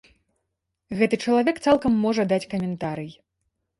Гэты 1.01 1.15
чалавек 1.27 1.55
цалкам 1.65 1.93
можа 2.07 2.25
даць 2.33 2.49
каментарый. 2.55 3.11